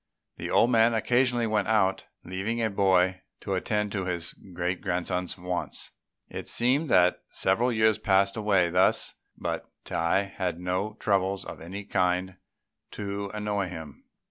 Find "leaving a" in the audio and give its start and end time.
2.23-2.71